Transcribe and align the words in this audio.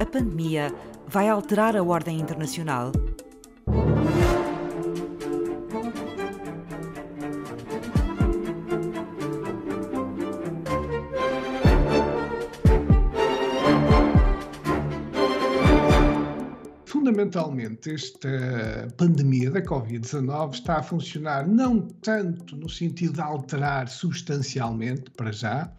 A 0.00 0.06
pandemia 0.06 0.74
vai 1.06 1.28
alterar 1.28 1.76
a 1.76 1.82
ordem 1.82 2.18
internacional? 2.18 2.90
fundamentalmente, 16.86 17.92
esta 17.92 18.88
pandemia 18.96 19.50
da 19.50 19.60
Covid-19 19.60 20.54
está 20.54 20.78
a 20.78 20.82
funcionar 20.82 21.46
não 21.46 21.80
tanto 21.80 22.56
no 22.56 22.68
sentido 22.68 23.14
de 23.14 23.20
alterar 23.20 23.88
substancialmente, 23.88 25.10
para 25.10 25.32
já, 25.32 25.70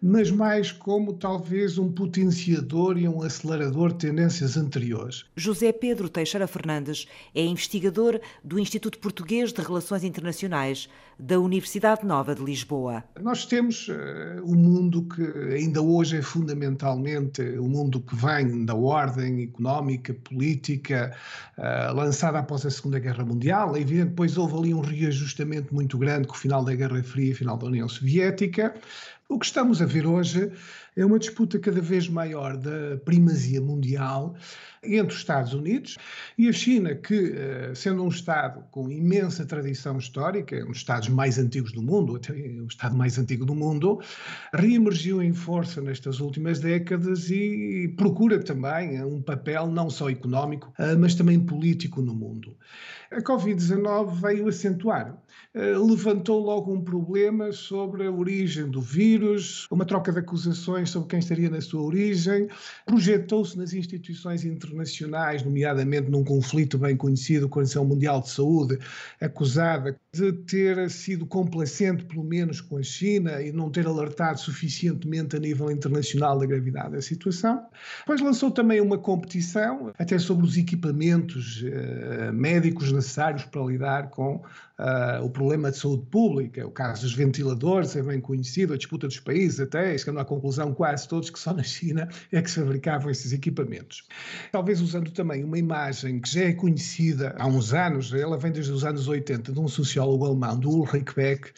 mas 0.00 0.30
mais 0.30 0.70
como 0.72 1.14
talvez 1.14 1.78
um 1.78 1.90
potenciador 1.90 2.98
e 2.98 3.08
um 3.08 3.22
acelerador 3.22 3.92
de 3.92 4.06
tendências 4.06 4.56
anteriores. 4.56 5.24
José 5.36 5.72
Pedro 5.72 6.08
Teixeira 6.08 6.46
Fernandes 6.46 7.06
é 7.34 7.44
investigador 7.44 8.20
do 8.44 8.58
Instituto 8.58 8.98
Português 8.98 9.52
de 9.52 9.62
Relações 9.62 10.04
Internacionais 10.04 10.88
da 11.18 11.40
Universidade 11.40 12.04
Nova 12.04 12.34
de 12.34 12.44
Lisboa. 12.44 13.02
Nós 13.20 13.46
temos 13.46 13.88
uh, 13.88 13.92
um 14.44 14.54
mundo 14.54 15.02
que 15.04 15.22
ainda 15.54 15.80
hoje 15.80 16.18
é 16.18 16.22
fundamentalmente 16.22 17.40
o 17.40 17.64
um 17.64 17.68
mundo 17.68 18.00
que 18.00 18.14
vem 18.14 18.66
da 18.66 18.74
ordem 18.74 19.44
económica, 19.44 20.12
política, 20.12 21.16
uh, 21.56 21.94
lançada 21.94 22.38
após 22.38 22.66
a 22.66 22.70
Segunda 22.70 22.98
Guerra 22.98 23.24
Mundial. 23.24 23.74
É 23.76 23.80
evidente, 23.80 24.10
depois 24.10 24.36
houve 24.36 24.56
ali 24.56 24.74
um 24.74 24.80
reajustamento 24.80 25.74
muito 25.74 25.96
grande 25.96 26.28
com 26.28 26.34
o 26.34 26.38
final 26.38 26.62
da 26.62 26.74
Guerra 26.74 27.02
Fria 27.02 27.30
e 27.30 27.34
final 27.34 27.56
da 27.56 27.66
União 27.66 27.88
Soviética. 27.88 28.74
O 29.28 29.40
que 29.40 29.46
estamos 29.46 29.82
a 29.82 29.86
ver 29.86 30.06
hoje 30.06 30.52
é 30.96 31.04
uma 31.04 31.18
disputa 31.18 31.58
cada 31.58 31.80
vez 31.80 32.08
maior 32.08 32.56
da 32.56 32.96
primazia 33.04 33.60
mundial 33.60 34.36
entre 34.82 35.12
os 35.12 35.18
Estados 35.18 35.52
Unidos 35.52 35.98
e 36.38 36.48
a 36.48 36.52
China, 36.52 36.94
que, 36.94 37.32
eh, 37.34 37.72
sendo 37.74 38.04
um 38.04 38.08
Estado 38.08 38.64
com 38.70 38.88
imensa 38.88 39.44
tradição 39.44 39.98
histórica, 39.98 40.56
um 40.64 40.68
dos 40.68 40.78
Estados 40.78 41.08
mais 41.08 41.38
antigos 41.38 41.72
do 41.72 41.82
mundo, 41.82 42.14
até 42.14 42.32
o 42.32 42.66
Estado 42.66 42.96
mais 42.96 43.18
antigo 43.18 43.44
do 43.44 43.54
mundo, 43.54 44.00
reemergiu 44.54 45.20
em 45.20 45.32
força 45.32 45.80
nestas 45.80 46.20
últimas 46.20 46.60
décadas 46.60 47.28
e 47.28 47.92
procura 47.96 48.38
também 48.38 49.02
um 49.02 49.20
papel 49.20 49.66
não 49.66 49.90
só 49.90 50.08
económico, 50.08 50.72
eh, 50.78 50.94
mas 50.94 51.16
também 51.16 51.40
político 51.40 52.00
no 52.00 52.14
mundo. 52.14 52.56
A 53.10 53.20
Covid-19 53.20 54.20
veio 54.20 54.48
acentuar, 54.48 55.08
eh, 55.08 55.25
levantou 55.56 56.38
logo 56.38 56.70
um 56.70 56.82
problema 56.82 57.50
sobre 57.50 58.06
a 58.06 58.12
origem 58.12 58.68
do 58.68 58.80
vírus, 58.80 59.66
uma 59.70 59.86
troca 59.86 60.12
de 60.12 60.18
acusações 60.18 60.90
sobre 60.90 61.08
quem 61.08 61.18
estaria 61.18 61.48
na 61.48 61.62
sua 61.62 61.80
origem, 61.80 62.48
projetou-se 62.84 63.56
nas 63.56 63.72
instituições 63.72 64.44
internacionais 64.44 65.42
nomeadamente 65.42 66.10
num 66.10 66.22
conflito 66.22 66.76
bem 66.76 66.94
conhecido 66.94 67.48
com 67.48 67.58
a 67.58 67.62
Organização 67.62 67.84
Mundial 67.86 68.20
de 68.20 68.28
Saúde, 68.28 68.78
acusada 69.18 69.98
de 70.12 70.32
ter 70.32 70.90
sido 70.90 71.24
complacente, 71.24 72.04
pelo 72.04 72.24
menos, 72.24 72.60
com 72.60 72.76
a 72.76 72.82
China 72.82 73.40
e 73.40 73.50
não 73.50 73.70
ter 73.70 73.86
alertado 73.86 74.38
suficientemente 74.38 75.36
a 75.36 75.38
nível 75.38 75.70
internacional 75.70 76.38
da 76.38 76.44
gravidade 76.44 76.92
da 76.92 77.02
situação. 77.02 77.64
Depois 78.00 78.20
lançou 78.20 78.50
também 78.50 78.80
uma 78.80 78.98
competição, 78.98 79.92
até 79.98 80.18
sobre 80.18 80.44
os 80.44 80.56
equipamentos 80.56 81.62
uh, 81.62 82.32
médicos 82.32 82.92
necessários 82.92 83.44
para 83.44 83.64
lidar 83.64 84.10
com 84.10 84.42
uh, 84.78 85.24
o 85.24 85.30
problema 85.30 85.70
de 85.70 85.78
saúde 85.78 86.06
pública. 86.10 86.66
O 86.66 86.70
caso 86.70 87.02
dos 87.02 87.14
ventiladores 87.14 87.96
é 87.96 88.02
bem 88.02 88.20
conhecido, 88.20 88.74
a 88.74 88.76
disputa 88.76 89.06
dos 89.06 89.20
países, 89.20 89.60
até 89.60 89.96
chegando 89.96 90.20
à 90.20 90.24
conclusão 90.24 90.72
quase 90.72 91.08
todos 91.08 91.30
que 91.30 91.38
só 91.38 91.52
na 91.52 91.62
China 91.62 92.08
é 92.32 92.42
que 92.42 92.50
se 92.50 92.60
fabricavam 92.60 93.10
esses 93.10 93.32
equipamentos. 93.32 94.06
Talvez 94.52 94.80
usando 94.80 95.10
também 95.10 95.44
uma 95.44 95.58
imagem 95.58 96.20
que 96.20 96.30
já 96.30 96.42
é 96.42 96.52
conhecida 96.52 97.34
há 97.38 97.46
uns 97.46 97.72
anos, 97.72 98.12
ela 98.12 98.38
vem 98.38 98.52
desde 98.52 98.72
os 98.72 98.84
anos 98.84 99.08
80, 99.08 99.52
de 99.52 99.60
um 99.60 99.68
sociólogo 99.68 100.26
alemão, 100.26 100.58
do 100.58 100.70
Ulrich 100.70 101.14
Beck. 101.14 101.52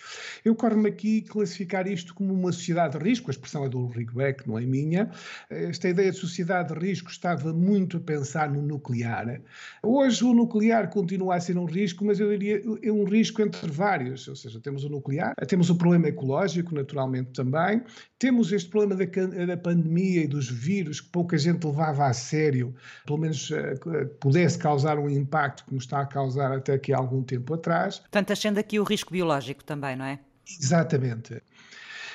Eu 0.45 0.55
corro-me 0.55 0.89
aqui 0.89 1.23
classificar 1.23 1.87
isto 1.87 2.15
como 2.15 2.33
uma 2.33 2.53
sociedade 2.53 2.99
de 2.99 3.05
risco, 3.05 3.31
a 3.31 3.33
expressão 3.33 3.65
é 3.65 3.69
do 3.69 3.79
Ulrich 3.79 4.15
Beck, 4.15 4.47
não 4.47 4.59
é 4.59 4.63
minha. 4.63 5.11
Esta 5.51 5.89
ideia 5.89 6.11
de 6.11 6.17
sociedade 6.17 6.73
de 6.73 6.79
risco 6.79 7.11
estava 7.11 7.53
muito 7.53 7.97
a 7.97 8.01
pensar 8.01 8.51
no 8.51 8.63
nuclear. 8.63 9.41
Hoje 9.83 10.25
o 10.25 10.33
nuclear 10.33 10.89
continua 10.91 11.37
a 11.37 11.41
ser 11.41 11.59
um 11.59 11.65
risco, 11.65 12.05
mas 12.05 12.21
eu 12.21 12.31
diria 12.31 12.63
é 12.83 12.93
um 12.93 13.08
risco 13.09 13.43
entre 13.43 13.71
vários, 13.71 14.29
ou 14.29 14.37
seja, 14.37 14.61
temos 14.61 14.85
o 14.85 14.89
nuclear, 14.89 15.35
temos 15.47 15.71
o 15.71 15.77
problema 15.77 16.09
ecológico, 16.09 16.75
naturalmente 16.75 17.31
também, 17.33 17.83
temos 18.19 18.53
este 18.53 18.69
problema 18.69 18.95
da, 18.95 19.47
da 19.47 19.57
pandemia 19.57 20.25
e 20.25 20.27
dos 20.27 20.49
vírus 20.49 21.01
que 21.01 21.09
pouca 21.09 21.37
gente 21.37 21.67
levava 21.67 22.07
a 22.07 22.13
sério, 22.13 22.75
pelo 23.07 23.19
menos 23.19 23.51
uh, 23.51 23.57
pudesse 24.21 24.59
causar 24.59 24.99
um 24.99 25.09
impacto 25.09 25.65
como 25.65 25.79
está 25.79 26.01
a 26.01 26.07
causar 26.07 26.53
até 26.53 26.75
aqui 26.75 26.93
há 26.93 26.99
algum 26.99 27.23
tempo 27.23 27.55
atrás. 27.55 27.99
Portanto, 27.99 28.33
ascende 28.33 28.61
aqui 28.61 28.79
o 28.79 28.85
risco 28.85 29.13
biológico 29.13 29.65
também, 29.65 29.97
não 29.97 30.05
é? 30.05 30.19
Exatamente. 30.61 31.43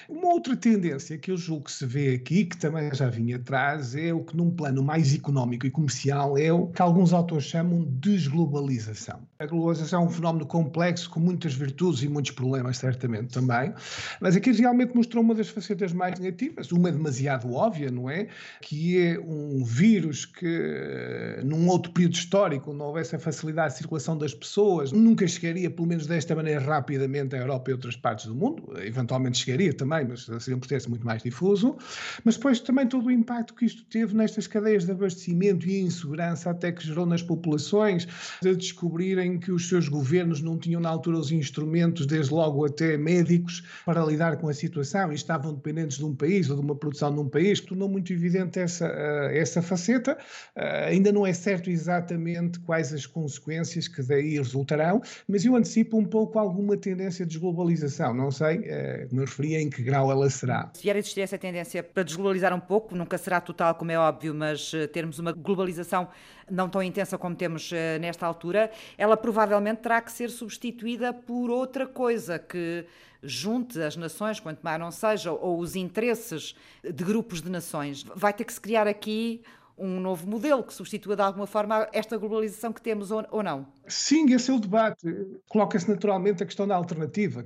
Uma 0.09 0.33
outra 0.33 0.55
tendência 0.55 1.17
que 1.17 1.31
eu 1.31 1.37
julgo 1.37 1.65
que 1.65 1.71
se 1.71 1.85
vê 1.85 2.15
aqui, 2.15 2.45
que 2.45 2.57
também 2.57 2.93
já 2.93 3.09
vinha 3.09 3.37
atrás, 3.37 3.95
é 3.95 4.13
o 4.13 4.23
que 4.23 4.35
num 4.35 4.51
plano 4.51 4.83
mais 4.83 5.13
económico 5.13 5.65
e 5.65 5.71
comercial 5.71 6.37
é 6.37 6.51
o 6.51 6.67
que 6.67 6.81
alguns 6.81 7.13
autores 7.13 7.45
chamam 7.45 7.83
de 7.83 8.13
desglobalização. 8.13 9.21
A 9.39 9.45
globalização 9.45 10.03
é 10.03 10.05
um 10.05 10.09
fenómeno 10.09 10.45
complexo 10.45 11.09
com 11.09 11.19
muitas 11.19 11.53
virtudes 11.53 12.03
e 12.03 12.09
muitos 12.09 12.31
problemas, 12.31 12.77
certamente 12.77 13.33
também, 13.33 13.73
mas 14.19 14.35
aqui 14.35 14.51
realmente 14.51 14.95
mostrou 14.95 15.23
uma 15.23 15.33
das 15.33 15.49
facetas 15.49 15.93
mais 15.93 16.19
negativas, 16.19 16.71
uma 16.71 16.91
demasiado 16.91 17.51
óbvia, 17.53 17.89
não 17.89 18.09
é? 18.09 18.27
Que 18.61 18.99
é 18.99 19.19
um 19.19 19.63
vírus 19.63 20.25
que, 20.25 21.39
num 21.43 21.67
outro 21.67 21.91
período 21.91 22.15
histórico, 22.15 22.73
não 22.73 22.87
houvesse 22.87 23.15
a 23.15 23.19
facilidade 23.19 23.73
de 23.73 23.77
circulação 23.79 24.17
das 24.17 24.33
pessoas, 24.33 24.91
nunca 24.91 25.27
chegaria, 25.27 25.69
pelo 25.69 25.87
menos 25.87 26.07
desta 26.07 26.35
maneira, 26.35 26.59
rapidamente 26.59 27.35
à 27.35 27.39
Europa 27.39 27.71
e 27.71 27.73
outras 27.73 27.95
partes 27.95 28.25
do 28.25 28.35
mundo, 28.35 28.63
eventualmente 28.81 29.37
chegaria 29.37 29.73
também 29.73 29.92
também, 29.93 30.07
mas 30.07 30.43
seria 30.43 30.57
um 30.57 30.59
processo 30.59 30.89
muito 30.89 31.05
mais 31.05 31.21
difuso. 31.21 31.77
Mas 32.23 32.35
depois 32.35 32.59
também 32.59 32.87
todo 32.87 33.07
o 33.07 33.11
impacto 33.11 33.53
que 33.53 33.65
isto 33.65 33.83
teve 33.85 34.15
nestas 34.15 34.47
cadeias 34.47 34.85
de 34.85 34.91
abastecimento 34.91 35.67
e 35.67 35.81
insegurança 35.81 36.49
até 36.49 36.71
que 36.71 36.85
gerou 36.85 37.05
nas 37.05 37.21
populações, 37.21 38.07
de 38.41 38.55
descobrirem 38.55 39.39
que 39.39 39.51
os 39.51 39.67
seus 39.67 39.87
governos 39.87 40.41
não 40.41 40.57
tinham 40.57 40.81
na 40.81 40.89
altura 40.89 41.17
os 41.17 41.31
instrumentos, 41.31 42.05
desde 42.05 42.33
logo 42.33 42.65
até 42.65 42.97
médicos, 42.97 43.63
para 43.85 44.03
lidar 44.03 44.37
com 44.37 44.49
a 44.49 44.53
situação 44.53 45.11
e 45.11 45.15
estavam 45.15 45.53
dependentes 45.53 45.97
de 45.97 46.05
um 46.05 46.15
país 46.15 46.49
ou 46.49 46.55
de 46.55 46.61
uma 46.61 46.75
produção 46.75 47.13
de 47.13 47.19
um 47.19 47.29
país, 47.29 47.59
tornou 47.59 47.89
muito 47.89 48.11
evidente 48.11 48.59
essa, 48.59 48.87
uh, 48.87 49.29
essa 49.31 49.61
faceta. 49.61 50.17
Uh, 50.55 50.87
ainda 50.87 51.11
não 51.11 51.25
é 51.25 51.33
certo 51.33 51.69
exatamente 51.69 52.59
quais 52.61 52.93
as 52.93 53.05
consequências 53.05 53.87
que 53.87 54.01
daí 54.01 54.37
resultarão, 54.37 55.01
mas 55.27 55.45
eu 55.45 55.55
antecipo 55.55 55.97
um 55.97 56.05
pouco 56.05 56.39
alguma 56.39 56.77
tendência 56.77 57.25
de 57.25 57.33
desglobalização. 57.33 58.13
Não 58.13 58.31
sei, 58.31 58.59
uh, 58.59 59.09
como 59.09 59.21
eu 59.21 59.25
referi, 59.25 59.55
em 59.55 59.69
que 59.69 59.82
grau 59.83 60.11
ela 60.11 60.29
será. 60.29 60.69
Se 60.73 60.83
vier 60.83 60.95
a 60.95 60.99
existir 60.99 61.21
essa 61.21 61.37
tendência 61.37 61.83
para 61.83 62.03
desglobalizar 62.03 62.53
um 62.53 62.59
pouco, 62.59 62.95
nunca 62.95 63.17
será 63.17 63.39
total, 63.41 63.75
como 63.75 63.91
é 63.91 63.97
óbvio, 63.97 64.33
mas 64.33 64.73
eh, 64.73 64.87
termos 64.87 65.19
uma 65.19 65.31
globalização 65.31 66.07
não 66.49 66.67
tão 66.69 66.81
intensa 66.81 67.17
como 67.17 67.35
temos 67.35 67.71
eh, 67.71 67.99
nesta 67.99 68.25
altura, 68.25 68.71
ela 68.97 69.15
provavelmente 69.15 69.79
terá 69.79 70.01
que 70.01 70.11
ser 70.11 70.29
substituída 70.29 71.13
por 71.13 71.49
outra 71.49 71.85
coisa 71.87 72.39
que 72.39 72.85
junte 73.21 73.81
as 73.81 73.95
nações, 73.95 74.39
quanto 74.39 74.61
mais 74.61 74.79
não 74.79 74.91
seja, 74.91 75.31
ou 75.31 75.59
os 75.59 75.75
interesses 75.75 76.55
de 76.83 77.03
grupos 77.03 77.41
de 77.41 77.49
nações. 77.49 78.03
Vai 78.15 78.33
ter 78.33 78.43
que 78.43 78.53
se 78.53 78.59
criar 78.59 78.87
aqui 78.87 79.41
um 79.83 79.99
novo 79.99 80.25
modelo 80.27 80.63
que 80.63 80.73
substitua 80.73 81.15
de 81.15 81.21
alguma 81.21 81.45
forma 81.45 81.87
esta 81.91 82.17
globalização 82.17 82.71
que 82.71 82.81
temos 82.81 83.11
ou 83.11 83.43
não? 83.43 83.67
Sim, 83.87 84.33
esse 84.33 84.49
é 84.49 84.53
o 84.53 84.59
debate. 84.59 85.05
Coloca-se 85.49 85.89
naturalmente 85.89 86.41
a 86.41 86.45
questão 86.45 86.65
da 86.65 86.75
alternativa. 86.75 87.41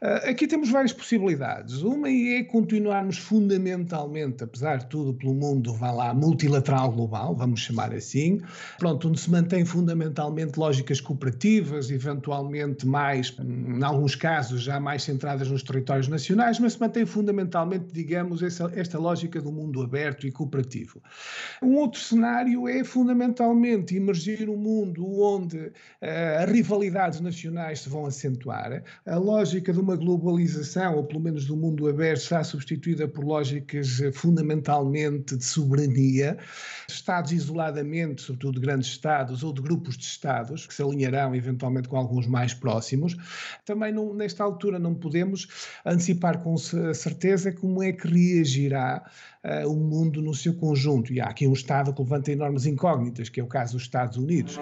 Uh, 0.00 0.30
aqui 0.30 0.46
temos 0.46 0.70
várias 0.70 0.92
possibilidades. 0.92 1.82
Uma 1.82 2.08
é 2.08 2.44
continuarmos 2.44 3.18
fundamentalmente, 3.18 4.44
apesar 4.44 4.76
de 4.76 4.86
tudo, 4.86 5.12
pelo 5.12 5.34
mundo, 5.34 5.74
vá 5.74 5.90
lá, 5.90 6.14
multilateral 6.14 6.92
global, 6.92 7.34
vamos 7.34 7.60
chamar 7.60 7.92
assim, 7.92 8.40
pronto, 8.78 9.08
onde 9.08 9.18
se 9.18 9.30
mantém 9.30 9.64
fundamentalmente 9.64 10.58
lógicas 10.58 11.00
cooperativas, 11.00 11.90
eventualmente 11.90 12.86
mais, 12.86 13.36
em 13.40 13.82
alguns 13.82 14.14
casos, 14.14 14.62
já 14.62 14.78
mais 14.78 15.02
centradas 15.02 15.50
nos 15.50 15.64
territórios 15.64 16.06
nacionais, 16.06 16.60
mas 16.60 16.74
se 16.74 16.80
mantém 16.80 17.04
fundamentalmente, 17.04 17.86
digamos, 17.92 18.40
essa, 18.42 18.70
esta 18.76 18.98
lógica 18.98 19.40
do 19.40 19.50
mundo 19.50 19.82
aberto 19.82 20.28
e 20.28 20.30
cooperativo. 20.30 21.02
Um 21.72 21.76
outro 21.76 22.00
cenário 22.00 22.68
é 22.68 22.84
fundamentalmente 22.84 23.96
emergir 23.96 24.46
um 24.46 24.58
mundo 24.58 25.06
onde 25.18 25.56
uh, 25.56 25.72
rivalidades 26.52 27.18
nacionais 27.18 27.80
se 27.80 27.88
vão 27.88 28.04
acentuar, 28.04 28.82
a 29.06 29.16
lógica 29.16 29.72
de 29.72 29.80
uma 29.80 29.96
globalização, 29.96 30.96
ou 30.96 31.04
pelo 31.04 31.20
menos 31.20 31.46
do 31.46 31.56
mundo 31.56 31.88
aberto, 31.88 32.20
será 32.20 32.44
substituída 32.44 33.08
por 33.08 33.24
lógicas 33.24 34.00
uh, 34.00 34.12
fundamentalmente 34.12 35.34
de 35.34 35.44
soberania, 35.46 36.36
Estados 36.86 37.32
isoladamente, 37.32 38.20
sobretudo 38.20 38.60
grandes 38.60 38.88
Estados 38.88 39.42
ou 39.42 39.50
de 39.50 39.62
grupos 39.62 39.96
de 39.96 40.04
Estados, 40.04 40.66
que 40.66 40.74
se 40.74 40.82
alinharão 40.82 41.34
eventualmente 41.34 41.88
com 41.88 41.96
alguns 41.96 42.26
mais 42.26 42.52
próximos. 42.52 43.16
Também 43.64 43.94
não, 43.94 44.12
nesta 44.12 44.44
altura 44.44 44.78
não 44.78 44.94
podemos 44.94 45.48
antecipar 45.86 46.42
com 46.42 46.54
certeza 46.58 47.50
como 47.50 47.82
é 47.82 47.92
que 47.92 48.06
reagirá 48.06 49.10
uh, 49.42 49.72
o 49.72 49.76
mundo 49.76 50.20
no 50.20 50.34
seu 50.34 50.52
conjunto. 50.54 51.14
E 51.14 51.20
há 51.20 51.26
aqui 51.26 51.46
um 51.52 51.54
Estado 51.54 51.92
que 51.92 52.02
levanta 52.02 52.32
enormes 52.32 52.64
incógnitas, 52.64 53.28
que 53.28 53.40
é 53.40 53.44
o 53.44 53.46
caso 53.46 53.74
dos 53.74 53.82
Estados 53.82 54.16
Unidos. 54.16 54.58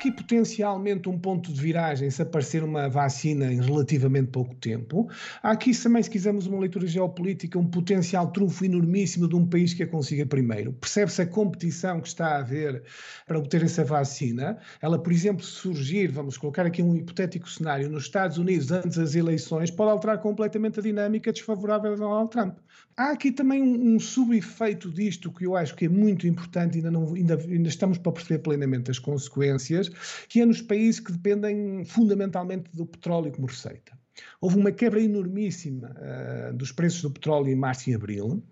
Aqui 0.00 0.10
potencialmente 0.10 1.10
um 1.10 1.18
ponto 1.18 1.52
de 1.52 1.60
viragem 1.60 2.10
se 2.10 2.22
aparecer 2.22 2.64
uma 2.64 2.88
vacina 2.88 3.52
em 3.52 3.60
relativamente 3.60 4.28
pouco 4.28 4.54
tempo. 4.54 5.10
Há 5.42 5.50
aqui 5.50 5.76
também, 5.76 6.02
se 6.02 6.08
quisermos 6.08 6.46
uma 6.46 6.58
leitura 6.58 6.86
geopolítica, 6.86 7.58
um 7.58 7.66
potencial 7.66 8.28
trunfo 8.28 8.64
enormíssimo 8.64 9.28
de 9.28 9.36
um 9.36 9.46
país 9.46 9.74
que 9.74 9.82
a 9.82 9.86
consiga 9.86 10.24
primeiro. 10.24 10.72
Percebe-se 10.72 11.20
a 11.20 11.26
competição 11.26 12.00
que 12.00 12.08
está 12.08 12.28
a 12.28 12.38
haver 12.38 12.82
para 13.26 13.38
obter 13.38 13.62
essa 13.62 13.84
vacina. 13.84 14.56
Ela, 14.80 14.98
por 14.98 15.12
exemplo, 15.12 15.44
surgir, 15.44 16.06
vamos 16.10 16.38
colocar 16.38 16.64
aqui 16.64 16.82
um 16.82 16.96
hipotético 16.96 17.50
cenário, 17.50 17.90
nos 17.90 18.04
Estados 18.04 18.38
Unidos 18.38 18.72
antes 18.72 18.96
das 18.96 19.14
eleições, 19.14 19.70
pode 19.70 19.90
alterar 19.90 20.18
completamente 20.18 20.80
a 20.80 20.82
dinâmica 20.82 21.30
desfavorável 21.30 21.92
a 21.92 21.96
Donald 21.96 22.30
Trump. 22.30 22.56
Há 22.96 23.12
aqui 23.12 23.32
também 23.32 23.62
um, 23.62 23.94
um 23.94 24.00
subefeito 24.00 24.90
disto 24.90 25.30
que 25.32 25.46
eu 25.46 25.56
acho 25.56 25.74
que 25.74 25.84
é 25.84 25.88
muito 25.88 26.26
importante, 26.26 26.78
ainda, 26.78 26.90
não, 26.90 27.14
ainda, 27.14 27.34
ainda 27.34 27.68
estamos 27.68 27.98
para 27.98 28.12
perceber 28.12 28.40
plenamente 28.40 28.90
as 28.90 28.98
consequências, 28.98 29.89
que 30.28 30.40
é 30.40 30.46
nos 30.46 30.62
países 30.62 31.00
que 31.00 31.12
dependem 31.12 31.84
fundamentalmente 31.84 32.70
do 32.74 32.86
petróleo 32.86 33.32
como 33.32 33.46
receita. 33.46 33.98
Houve 34.40 34.56
uma 34.56 34.72
quebra 34.72 35.00
enormíssima 35.00 35.94
uh, 35.96 36.54
dos 36.54 36.72
preços 36.72 37.02
do 37.02 37.10
petróleo 37.10 37.48
em 37.48 37.54
março 37.54 37.90
e 37.90 37.94
abril. 37.94 38.42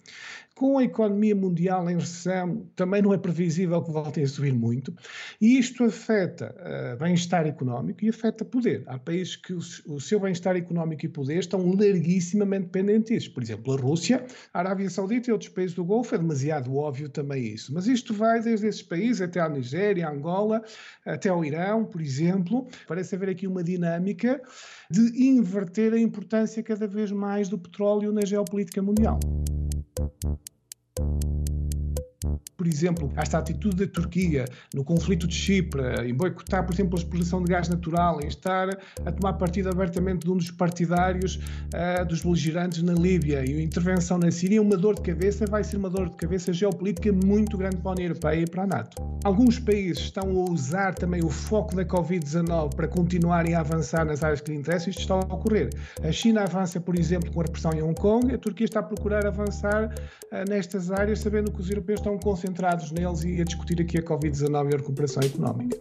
Com 0.58 0.76
a 0.76 0.82
economia 0.82 1.36
mundial 1.36 1.88
em 1.88 1.94
recessão, 1.94 2.66
também 2.74 3.00
não 3.00 3.14
é 3.14 3.16
previsível 3.16 3.80
que 3.80 3.92
voltem 3.92 4.24
a 4.24 4.26
subir 4.26 4.52
muito. 4.52 4.92
E 5.40 5.56
isto 5.56 5.84
afeta 5.84 6.52
uh, 6.58 6.98
bem-estar 6.98 7.46
económico 7.46 8.04
e 8.04 8.08
afeta 8.08 8.44
poder. 8.44 8.82
Há 8.88 8.98
países 8.98 9.36
que 9.36 9.52
o, 9.52 9.58
o 9.86 10.00
seu 10.00 10.18
bem-estar 10.18 10.56
económico 10.56 11.06
e 11.06 11.08
poder 11.08 11.38
estão 11.38 11.64
larguissimamente 11.64 12.64
dependentes. 12.64 13.28
Por 13.28 13.40
exemplo, 13.40 13.72
a 13.72 13.76
Rússia, 13.76 14.26
a 14.52 14.58
Arábia 14.58 14.90
Saudita 14.90 15.30
e 15.30 15.32
outros 15.32 15.48
países 15.48 15.76
do 15.76 15.84
Golfo. 15.84 16.16
É 16.16 16.18
demasiado 16.18 16.74
óbvio 16.74 17.08
também 17.08 17.44
isso. 17.54 17.72
Mas 17.72 17.86
isto 17.86 18.12
vai 18.12 18.42
desde 18.42 18.66
esses 18.66 18.82
países 18.82 19.22
até 19.22 19.38
a 19.38 19.48
Nigéria, 19.48 20.10
Angola, 20.10 20.60
até 21.06 21.28
ao 21.28 21.44
Irão, 21.44 21.84
por 21.84 22.00
exemplo. 22.00 22.66
Parece 22.88 23.14
haver 23.14 23.28
aqui 23.28 23.46
uma 23.46 23.62
dinâmica 23.62 24.42
de 24.90 25.24
inverter 25.24 25.92
a 25.92 26.00
importância 26.00 26.60
cada 26.64 26.88
vez 26.88 27.12
mais 27.12 27.48
do 27.48 27.56
petróleo 27.56 28.12
na 28.12 28.24
geopolítica 28.24 28.82
mundial 28.82 29.20
Thank 29.98 30.12
you. 30.22 31.77
Por 32.56 32.66
exemplo, 32.66 33.12
esta 33.16 33.38
atitude 33.38 33.76
da 33.76 33.86
Turquia 33.86 34.44
no 34.74 34.82
conflito 34.82 35.26
de 35.26 35.34
Chipre, 35.34 35.82
em 36.04 36.12
boicotar, 36.12 36.66
por 36.66 36.74
exemplo, 36.74 36.96
a 36.96 36.98
exploração 36.98 37.42
de 37.42 37.50
gás 37.50 37.68
natural, 37.68 38.20
em 38.20 38.26
estar 38.26 38.68
a 39.04 39.12
tomar 39.12 39.34
partido 39.34 39.68
abertamente 39.68 40.26
de 40.26 40.32
um 40.32 40.36
dos 40.36 40.50
partidários 40.50 41.36
uh, 41.36 42.04
dos 42.06 42.22
beligerantes 42.22 42.82
na 42.82 42.92
Líbia 42.92 43.48
e 43.48 43.58
a 43.58 43.62
intervenção 43.62 44.18
na 44.18 44.30
Síria, 44.32 44.60
uma 44.60 44.76
dor 44.76 44.96
de 44.96 45.02
cabeça, 45.02 45.46
vai 45.46 45.62
ser 45.62 45.76
uma 45.76 45.88
dor 45.88 46.08
de 46.08 46.16
cabeça 46.16 46.52
geopolítica 46.52 47.12
muito 47.12 47.56
grande 47.56 47.76
para 47.76 47.90
a 47.90 47.94
União 47.94 48.06
Europeia 48.08 48.40
e 48.40 48.46
para 48.46 48.64
a 48.64 48.66
NATO. 48.66 49.00
Alguns 49.22 49.60
países 49.60 50.04
estão 50.04 50.28
a 50.28 50.50
usar 50.50 50.94
também 50.94 51.24
o 51.24 51.30
foco 51.30 51.76
da 51.76 51.84
Covid-19 51.84 52.74
para 52.74 52.88
continuarem 52.88 53.54
a 53.54 53.60
avançar 53.60 54.04
nas 54.04 54.24
áreas 54.24 54.40
que 54.40 54.50
lhe 54.50 54.58
interessam, 54.58 54.90
isto 54.90 55.00
está 55.00 55.14
a 55.14 55.18
ocorrer. 55.18 55.70
A 56.02 56.10
China 56.10 56.42
avança, 56.42 56.80
por 56.80 56.98
exemplo, 56.98 57.30
com 57.32 57.40
a 57.40 57.44
repressão 57.44 57.72
em 57.72 57.82
Hong 57.82 57.98
Kong, 58.00 58.34
a 58.34 58.38
Turquia 58.38 58.64
está 58.64 58.80
a 58.80 58.82
procurar 58.82 59.24
avançar 59.24 59.84
uh, 59.86 60.48
nestas 60.48 60.90
áreas, 60.90 61.20
sabendo 61.20 61.52
que 61.52 61.60
os 61.60 61.70
europeus 61.70 62.00
estão 62.08 62.18
concentrados 62.18 62.90
neles 62.90 63.22
e 63.24 63.40
a 63.40 63.44
discutir 63.44 63.80
aqui 63.80 63.98
a 63.98 64.02
Covid-19 64.02 64.70
e 64.70 64.74
a 64.74 64.78
recuperação 64.78 65.22
económica. 65.22 65.78